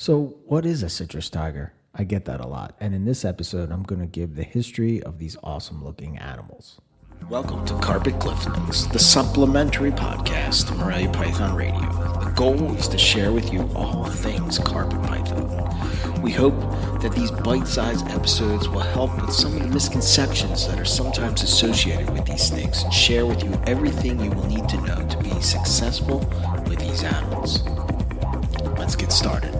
[0.00, 1.72] So, what is a citrus tiger?
[1.92, 2.76] I get that a lot.
[2.78, 6.80] And in this episode, I'm going to give the history of these awesome looking animals.
[7.28, 8.44] Welcome to Carpet Cliff
[8.92, 11.80] the supplementary podcast to Morelia Python Radio.
[12.24, 16.22] The goal is to share with you all things carpet python.
[16.22, 16.54] We hope
[17.02, 21.42] that these bite sized episodes will help with some of the misconceptions that are sometimes
[21.42, 25.18] associated with these snakes and share with you everything you will need to know to
[25.18, 26.20] be successful
[26.68, 27.64] with these animals.
[28.60, 29.54] Let's get started.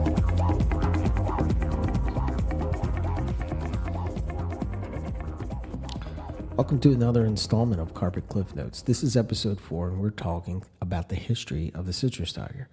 [6.56, 8.82] Welcome to another installment of Carpet Cliff Notes.
[8.82, 12.68] This is episode four, and we're talking about the history of the citrus tiger.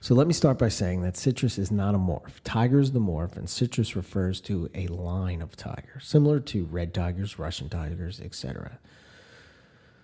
[0.00, 2.40] So, let me start by saying that citrus is not a morph.
[2.42, 6.94] Tiger is the morph, and citrus refers to a line of tiger, similar to red
[6.94, 8.78] tigers, Russian tigers, etc.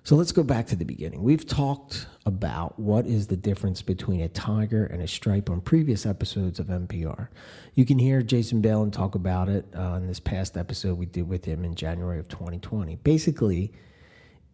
[0.05, 1.23] So let's go back to the beginning.
[1.23, 6.07] We've talked about what is the difference between a tiger and a stripe on previous
[6.07, 7.29] episodes of MPR.
[7.77, 11.29] You can hear Jason Balin talk about it uh, in this past episode we did
[11.29, 12.97] with him in January of 2020.
[12.97, 13.73] Basically,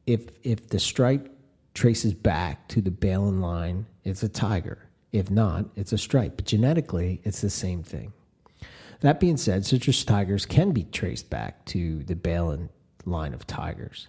[0.06, 1.34] if if the stripe
[1.72, 4.86] traces back to the Balin line, it's a tiger.
[5.12, 6.36] If not, it's a stripe.
[6.36, 8.12] But genetically, it's the same thing.
[9.00, 12.68] That being said, citrus tigers can be traced back to the Balin
[13.06, 14.08] line of tigers.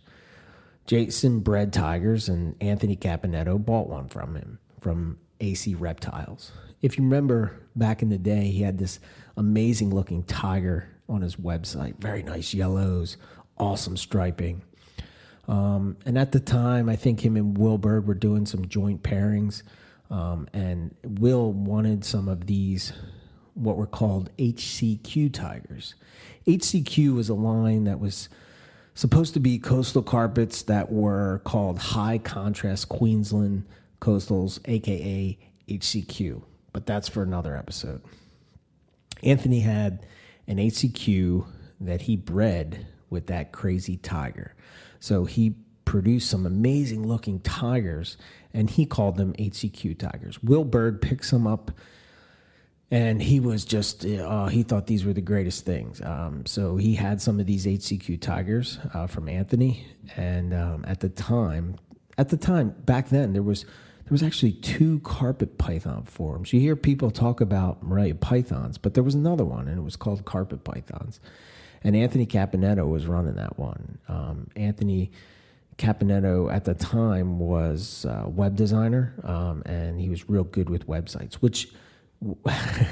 [0.90, 6.52] Jason bred tigers, and Anthony Caponetto bought one from him from AC Reptiles.
[6.82, 9.00] If you remember back in the day, he had this
[9.38, 12.00] amazing looking tiger on his website.
[12.00, 13.18] Very nice yellows,
[13.60, 14.64] awesome striping.
[15.48, 19.04] Um, and at the time, I think him and Will Bird were doing some joint
[19.04, 19.62] pairings.
[20.10, 22.94] Um, and Will wanted some of these,
[23.54, 25.94] what were called HCQ tigers.
[26.48, 28.28] HCQ was a line that was
[28.94, 33.66] supposed to be coastal carpets that were called high contrast Queensland
[34.02, 35.38] coastals, aka
[35.68, 36.42] HCQ.
[36.74, 38.02] But that's for another episode.
[39.24, 40.06] Anthony had
[40.48, 41.46] an HCQ
[41.82, 44.56] that he bred with that crazy tiger.
[45.00, 48.18] So he produced some amazing looking tigers
[48.54, 50.42] and he called them HCQ tigers.
[50.44, 51.72] Will Bird picks them up
[52.92, 56.02] and he was just uh, he thought these were the greatest things.
[56.02, 59.86] Um, so he had some of these HCQ tigers uh, from Anthony,
[60.16, 61.76] and um, at the time,
[62.18, 66.52] at the time back then, there was there was actually two carpet python forums.
[66.52, 69.96] You hear people talk about Morelia pythons, but there was another one, and it was
[69.96, 71.20] called carpet pythons.
[71.84, 74.00] And Anthony Caponetto was running that one.
[74.08, 75.12] Um, Anthony
[75.78, 80.88] Caponetto at the time was a web designer, um, and he was real good with
[80.88, 81.72] websites, which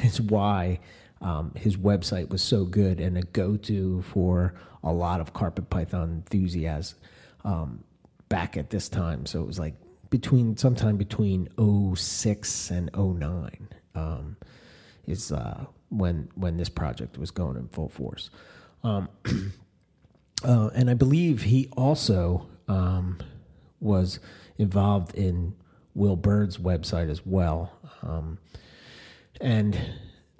[0.03, 0.79] is why
[1.21, 6.09] um, his website was so good and a go-to for a lot of carpet python
[6.09, 6.95] enthusiasts
[7.43, 7.83] um,
[8.29, 9.25] back at this time.
[9.25, 9.75] So it was like
[10.09, 11.49] between sometime between
[11.95, 14.37] 06 and 09 um,
[15.05, 18.29] is uh, when when this project was going in full force.
[18.83, 19.09] Um,
[20.43, 23.19] uh, and I believe he also um,
[23.79, 24.19] was
[24.57, 25.55] involved in
[25.95, 27.73] Will Bird's website as well.
[29.41, 29.79] And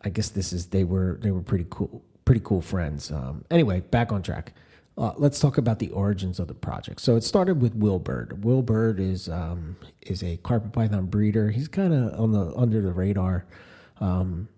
[0.04, 3.12] I guess this is they were they were pretty cool pretty cool friends.
[3.12, 4.54] Um, anyway, back on track.
[4.98, 7.00] Uh, let's talk about the origins of the project.
[7.00, 8.44] So it started with Will Bird.
[8.44, 11.52] Will Bird is um, is a carpet python breeder.
[11.52, 13.46] He's kind of on the under the radar.
[14.00, 14.50] Um,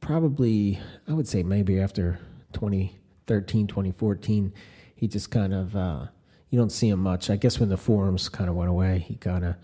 [0.00, 2.18] probably, I would say maybe after
[2.52, 4.52] 2013, 2014,
[4.94, 6.06] he just kind of uh,
[6.50, 7.30] you don't see him much.
[7.30, 9.54] I guess when the forums kind of went away, he kind of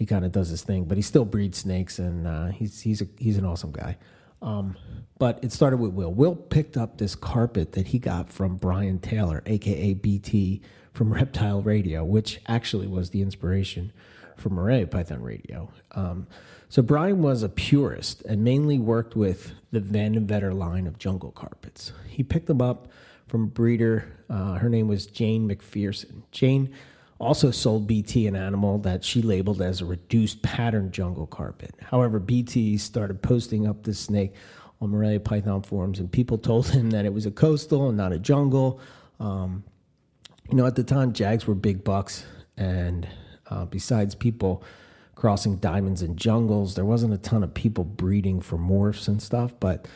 [0.00, 3.02] he kind of does his thing, but he still breeds snakes, and uh, he's he's
[3.02, 3.98] a, he's an awesome guy.
[4.40, 4.74] Um,
[5.18, 6.10] but it started with Will.
[6.10, 10.62] Will picked up this carpet that he got from Brian Taylor, aka BT,
[10.94, 13.92] from Reptile Radio, which actually was the inspiration
[14.38, 15.70] for Morelia Python Radio.
[15.92, 16.26] Um,
[16.70, 21.30] so Brian was a purist and mainly worked with the Van Vetter line of jungle
[21.30, 21.92] carpets.
[22.08, 22.88] He picked them up
[23.26, 24.10] from a breeder.
[24.30, 26.22] Uh, her name was Jane McPherson.
[26.32, 26.74] Jane
[27.20, 31.74] also sold BT an animal that she labeled as a reduced pattern jungle carpet.
[31.82, 34.34] However, BT started posting up this snake
[34.80, 38.12] on Morelia Python forums, and people told him that it was a coastal and not
[38.12, 38.80] a jungle.
[39.20, 39.62] Um,
[40.48, 42.24] you know, at the time, Jags were big bucks,
[42.56, 43.06] and
[43.48, 44.64] uh, besides people
[45.14, 49.52] crossing diamonds and jungles, there wasn't a ton of people breeding for morphs and stuff,
[49.60, 49.86] but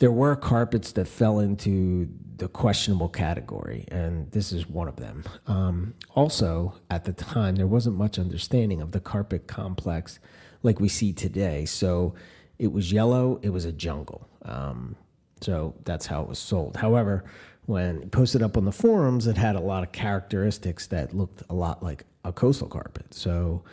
[0.00, 2.08] there were carpets that fell into
[2.38, 5.24] the questionable category, and this is one of them.
[5.46, 10.18] Um, also, at the time, there wasn't much understanding of the carpet complex
[10.62, 11.66] like we see today.
[11.66, 12.14] So
[12.58, 14.26] it was yellow, it was a jungle.
[14.42, 14.96] Um,
[15.42, 16.76] so that's how it was sold.
[16.76, 17.24] However,
[17.66, 21.54] when posted up on the forums, it had a lot of characteristics that looked a
[21.54, 23.12] lot like a coastal carpet.
[23.12, 23.64] So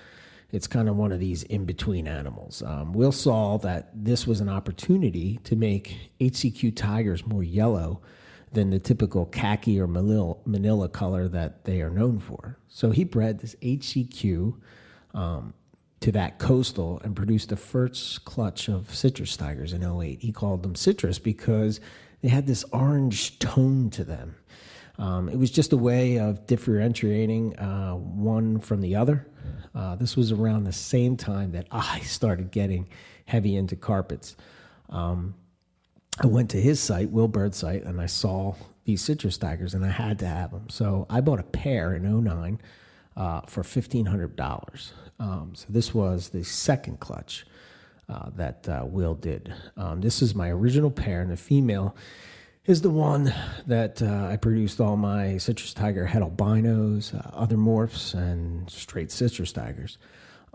[0.52, 2.64] it's kind of one of these in between animals.
[2.66, 8.02] Um, Will saw that this was an opportunity to make HCQ tigers more yellow
[8.54, 12.58] than the typical khaki or manila, color that they are known for.
[12.70, 14.56] So he bred this HCQ
[15.14, 15.54] um,
[16.00, 20.22] to that coastal and produced the first clutch of citrus tigers in 08.
[20.22, 21.82] He called them citrus because
[22.22, 24.36] they had this orange tone to them.
[24.98, 29.28] Um, it was just a way of differentiating uh, one from the other.
[29.76, 32.90] Uh, this was around the same time that I started getting
[33.26, 34.36] heavy into carpets.
[34.90, 35.36] Um,
[36.20, 38.56] I went to his site, Will Bird's site, and I saw
[38.86, 40.70] these citrus tigers, and I had to have them.
[40.70, 42.60] So I bought a pair in 09
[43.16, 44.92] uh, for $1,500.
[45.20, 47.46] Um, so this was the second clutch
[48.10, 49.54] uh, that uh, Will did.
[49.76, 51.96] Um, this is my original pair, and the female
[52.68, 53.34] is the one
[53.66, 59.10] that uh, I produced all my citrus tiger het albinos, uh, other morphs, and straight
[59.10, 59.98] citrus tigers.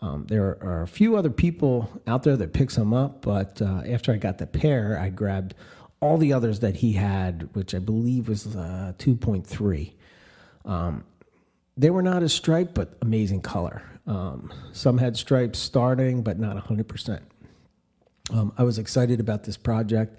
[0.01, 3.83] Um, there are a few other people out there that pick some up, but uh,
[3.87, 5.55] after I got the pair, I grabbed
[6.01, 9.93] all the others that he had, which I believe was uh, 2.3.
[10.67, 11.05] Um,
[11.79, 13.83] they were not as striped, but amazing color.
[14.07, 17.21] Um, some had stripes starting, but not 100%.
[18.33, 20.19] Um, I was excited about this project.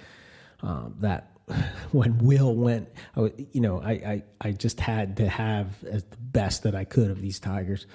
[0.61, 1.32] Um, that
[1.91, 6.63] when Will went, I, you know, I, I, I just had to have the best
[6.63, 7.85] that I could of these tigers.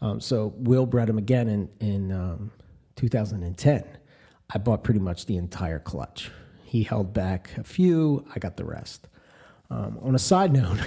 [0.00, 2.50] Um, so Will bred them again in in um,
[2.96, 3.84] 2010.
[4.50, 6.30] I bought pretty much the entire clutch.
[6.64, 8.26] He held back a few.
[8.34, 9.08] I got the rest.
[9.70, 10.78] Um, on a side note,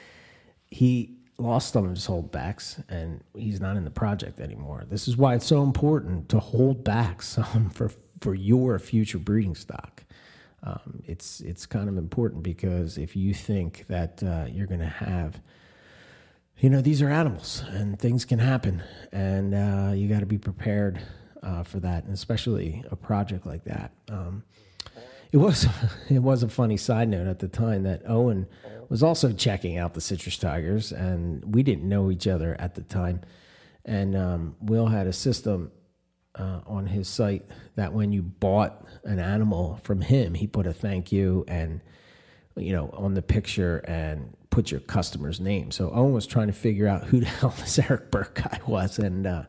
[0.70, 4.84] he lost some of his holdbacks, and he's not in the project anymore.
[4.88, 9.56] This is why it's so important to hold back some for for your future breeding
[9.56, 10.04] stock.
[10.64, 14.86] Um, it's it's kind of important because if you think that uh, you're going to
[14.86, 15.40] have,
[16.58, 20.38] you know, these are animals and things can happen, and uh, you got to be
[20.38, 21.00] prepared
[21.42, 23.92] uh, for that, and especially a project like that.
[24.08, 24.44] Um,
[25.32, 25.66] it was
[26.08, 28.46] it was a funny side note at the time that Owen
[28.88, 32.82] was also checking out the Citrus Tigers, and we didn't know each other at the
[32.82, 33.22] time.
[33.84, 35.72] And um, Will had a system
[36.34, 37.44] uh, on his site
[37.76, 41.80] that when you bought an animal from him, he put a thank you and
[42.56, 45.70] you know on the picture and put your customer's name.
[45.70, 48.98] So Owen was trying to figure out who the hell this Eric Burke guy was,
[48.98, 49.44] and uh,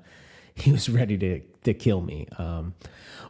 [0.55, 2.27] he was ready to to kill me.
[2.37, 2.73] Um,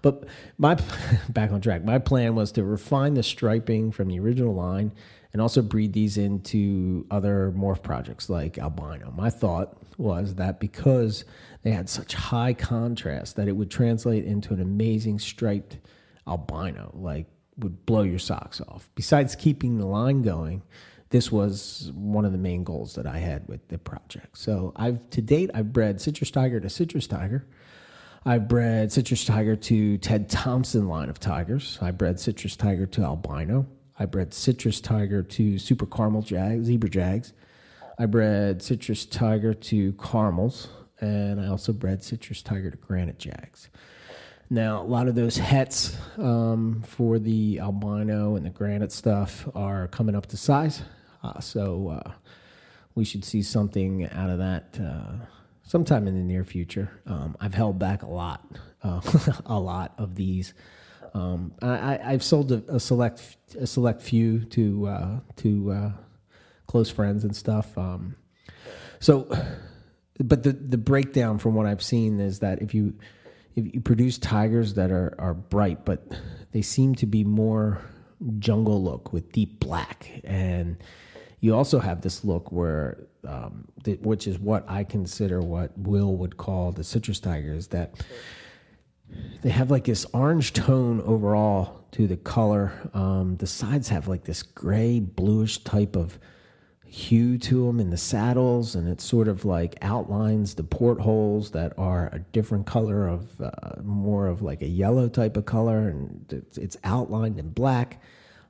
[0.02, 0.26] but
[0.58, 0.78] my
[1.30, 1.84] back on track.
[1.84, 4.94] My plan was to refine the striping from the original line
[5.34, 9.12] and also breed these into other morph projects like albino.
[9.18, 11.26] My thought was that because
[11.64, 15.80] they had such high contrast that it would translate into an amazing striped
[16.28, 17.26] albino, like
[17.58, 18.90] would blow your socks off.
[18.96, 20.62] Besides keeping the line going,
[21.10, 24.38] this was one of the main goals that I had with the project.
[24.38, 27.46] So I've to date I've bred citrus tiger to citrus tiger.
[28.26, 31.78] I've bred citrus tiger to Ted Thompson line of tigers.
[31.82, 33.68] I bred citrus tiger to albino.
[34.00, 37.34] I bred citrus tiger to super caramel zebra jags.
[38.00, 40.68] I bred citrus tiger to caramels
[41.00, 43.70] and I also bred citrus tiger to granite jags.
[44.50, 49.88] Now, a lot of those hets um, for the albino and the granite stuff are
[49.88, 50.82] coming up to size,
[51.24, 52.12] uh, so uh,
[52.96, 55.26] we should see something out of that uh,
[55.64, 57.02] sometime in the near future.
[57.06, 58.46] Um, I've held back a lot,
[58.84, 59.02] uh,
[59.46, 60.54] a lot of these.
[61.14, 63.22] Um, I, have sold a, a, select
[63.60, 65.92] a select few to uh, to uh,
[66.66, 67.78] close friends and stuff.
[67.78, 68.16] Um,
[69.00, 69.28] so
[70.20, 72.96] but the the breakdown from what I've seen is that if you
[73.56, 76.06] if you produce tigers that are are bright, but
[76.52, 77.82] they seem to be more
[78.40, 80.78] jungle look with deep black, and
[81.40, 86.16] you also have this look where, um, the, which is what I consider what Will
[86.16, 87.96] would call the citrus tigers that
[89.42, 92.72] they have like this orange tone overall to the color.
[92.94, 96.18] Um, the sides have like this gray bluish type of
[96.86, 101.74] hue to them in the saddles, and it sort of like outlines the portholes that
[101.76, 106.46] are a different color of uh, more of like a yellow type of color, and
[106.56, 108.00] it's, outlined in black.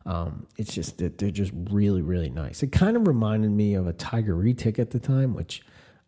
[0.05, 2.62] Um, it's just that they're just really, really nice.
[2.63, 5.63] It kind of reminded me of a Tiger retic at the time, which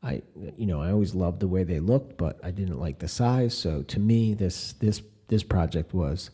[0.05, 0.21] I,
[0.57, 3.57] you know, I always loved the way they looked, but I didn't like the size.
[3.57, 6.29] So to me, this this this project was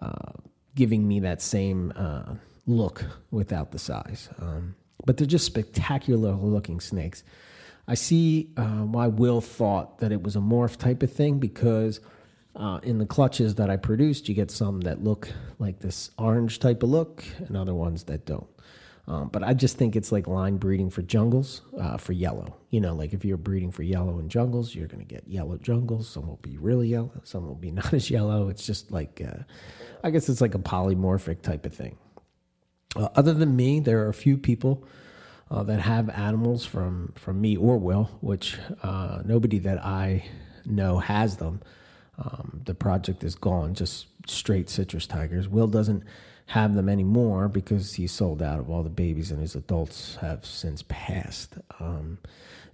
[0.00, 0.32] uh,
[0.76, 2.34] giving me that same uh,
[2.66, 4.28] look without the size.
[4.40, 7.24] Um, but they're just spectacular looking snakes.
[7.88, 12.00] I see uh, why Will thought that it was a morph type of thing because
[12.54, 16.60] uh, in the clutches that I produced, you get some that look like this orange
[16.60, 18.46] type of look and other ones that don't.
[19.10, 22.54] Um, but I just think it's like line breeding for jungles uh, for yellow.
[22.70, 25.56] You know, like if you're breeding for yellow in jungles, you're going to get yellow
[25.56, 26.08] jungles.
[26.08, 28.48] Some will be really yellow, some will be not as yellow.
[28.48, 29.42] It's just like, uh,
[30.04, 31.98] I guess it's like a polymorphic type of thing.
[32.94, 34.84] Uh, other than me, there are a few people
[35.50, 40.24] uh, that have animals from, from me or Will, which uh, nobody that I
[40.64, 41.62] know has them.
[42.16, 45.48] Um, the project is gone, just straight citrus tigers.
[45.48, 46.04] Will doesn't
[46.50, 50.44] have them anymore because he sold out of all the babies and his adults have
[50.44, 51.54] since passed.
[51.78, 52.18] Um,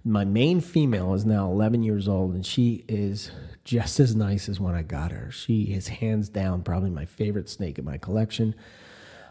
[0.03, 3.29] my main female is now 11 years old and she is
[3.63, 5.29] just as nice as when I got her.
[5.29, 8.55] She is hands down probably my favorite snake in my collection.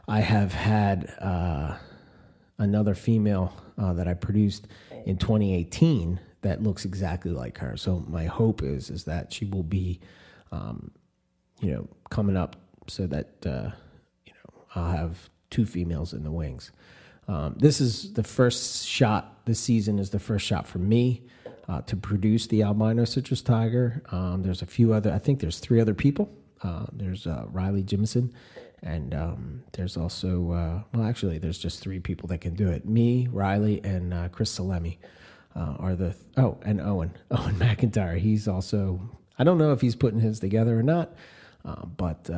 [0.07, 1.77] I have had uh,
[2.57, 4.69] another female uh, that I produced
[5.07, 7.77] in 2018 that looks exactly like her.
[7.77, 9.99] So my hope is is that she will be,
[10.53, 10.93] um,
[11.61, 12.55] you know, coming up
[12.87, 13.71] so that uh,
[14.77, 16.71] I'll have two females in the wings.
[17.29, 21.23] Um, this is the first shot this season is the first shot for me
[21.69, 24.03] uh, to produce the albino citrus tiger.
[24.13, 26.31] Um, there's a few other, I think there's three other people.
[26.63, 28.33] Uh, there's uh, Riley Jimison,
[28.83, 32.89] and um, there's also, uh, well, actually, there's just three people that can do it.
[32.89, 34.99] Me, Riley, and uh, Chris Salemi
[35.55, 38.19] uh, are the, oh, and Owen, Owen McIntyre.
[38.19, 39.01] He's also,
[39.39, 41.15] I don't know if he's putting his together or not,
[41.97, 42.31] but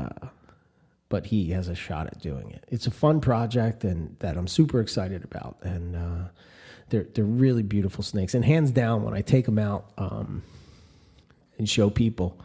[1.08, 2.64] but he has a shot at doing it.
[2.68, 5.56] It's a fun project and that I'm super excited about.
[5.62, 6.28] And uh,
[6.90, 8.34] they're they're really beautiful snakes.
[8.34, 10.42] And hands down, when I take them out um,
[11.58, 12.40] and show people,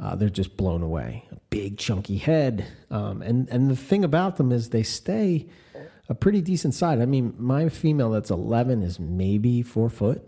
[0.00, 1.24] uh, they're just blown away.
[1.32, 5.48] A big chunky head, um, and and the thing about them is they stay
[6.08, 7.00] a pretty decent size.
[7.00, 10.22] I mean, my female that's 11 is maybe four foot,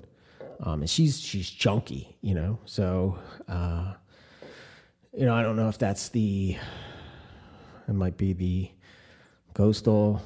[0.61, 2.59] um, and she's she's chunky, you know.
[2.65, 3.95] So, uh,
[5.13, 6.57] you know, I don't know if that's the
[7.89, 8.71] it might be the
[9.55, 10.23] coastal,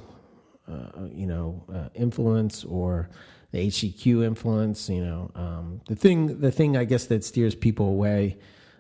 [0.67, 3.09] uh, you know, uh, influence or
[3.53, 4.89] the HCQ influence.
[4.89, 8.39] You know, um, the thing, the thing I guess that steers people away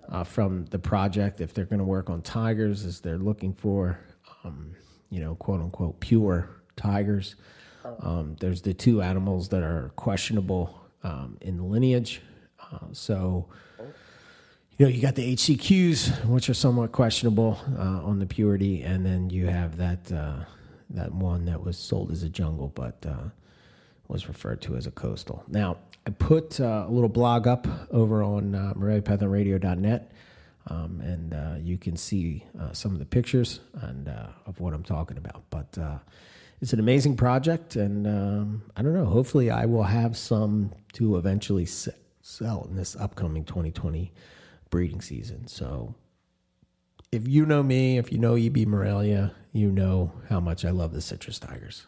[0.08, 3.98] uh, from the project if they're going to work on tigers is they're looking for,
[4.44, 4.74] um,
[5.10, 7.36] you know, quote unquote pure tigers.
[8.00, 12.20] Um, there's the two animals that are questionable um, in lineage.
[12.72, 13.48] Uh, so
[14.78, 19.04] you know, you got the HCQs, which are somewhat questionable uh, on the purity, and
[19.04, 20.44] then you have that uh,
[20.90, 23.28] that one that was sold as a jungle, but uh,
[24.06, 25.42] was referred to as a coastal.
[25.48, 28.72] Now, I put uh, a little blog up over on uh,
[30.68, 34.08] um, and uh, you can see uh, some of the pictures and
[34.46, 35.42] of what I'm talking about.
[35.50, 35.76] But
[36.60, 39.06] it's an amazing project, and um, I don't know.
[39.06, 44.12] Hopefully, I will have some to eventually sell in this upcoming 2020
[44.70, 45.46] breeding season.
[45.46, 45.94] So
[47.10, 50.92] if you know me, if you know EB Morelia, you know how much I love
[50.92, 51.86] the citrus tigers.